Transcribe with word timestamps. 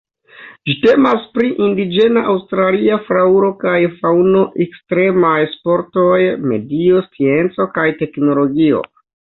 Ĝi 0.69 0.75
temas 0.85 1.27
pri 1.35 1.49
indiĝena 1.65 2.23
aŭstralia 2.33 2.97
flaŭro 3.09 3.51
kaj 3.61 3.75
faŭno, 4.01 4.43
ekstremaj 4.67 5.37
sportoj, 5.55 6.19
medio, 6.55 7.07
scienco 7.11 7.71
kaj 7.79 7.91
teknologio. 8.05 8.87